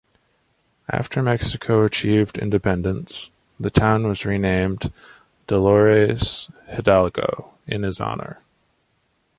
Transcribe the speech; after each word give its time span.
After 0.91 1.21
Mexico 1.21 1.85
achieved 1.85 2.39
independence, 2.39 3.29
the 3.59 3.69
town 3.69 4.07
was 4.07 4.25
renamed 4.25 4.91
"Dolores 5.45 6.49
Hidalgo" 6.65 7.53
in 7.67 7.83
his 7.83 7.99
honor. 8.01 8.39